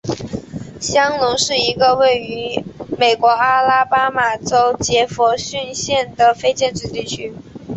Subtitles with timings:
[0.79, 2.65] 香农是一个位于
[2.97, 7.31] 美国阿拉巴马州杰佛逊县的非建制地区。